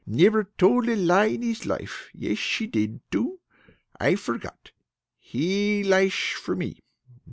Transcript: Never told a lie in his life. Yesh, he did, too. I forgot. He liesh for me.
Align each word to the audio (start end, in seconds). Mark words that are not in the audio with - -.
Never 0.07 0.45
told 0.57 0.89
a 0.89 0.95
lie 0.95 1.25
in 1.25 1.43
his 1.43 1.67
life. 1.67 2.09
Yesh, 2.15 2.57
he 2.57 2.65
did, 2.65 3.01
too. 3.11 3.39
I 3.99 4.15
forgot. 4.15 4.71
He 5.19 5.83
liesh 5.83 6.33
for 6.33 6.55
me. 6.55 6.79